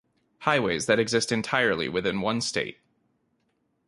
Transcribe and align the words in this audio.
Highways 0.39 0.87
that 0.87 0.97
exist 0.97 1.31
entirely 1.31 1.87
within 1.87 2.21
one 2.21 2.41
state. 2.41 2.79